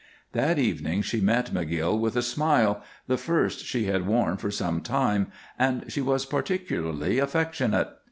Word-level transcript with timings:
That 0.31 0.57
evening 0.57 1.03
she 1.03 1.21
met 1.21 1.53
McGill 1.53 1.99
with 1.99 2.15
a 2.15 2.23
smile, 2.23 2.81
the 3.05 3.19
first 3.19 3.63
she 3.65 3.85
had 3.85 4.07
worn 4.07 4.37
for 4.37 4.49
some 4.49 4.81
time, 4.81 5.27
and 5.59 5.85
she 5.89 6.01
was 6.01 6.25
particularly 6.25 7.19
affectionate. 7.19 7.89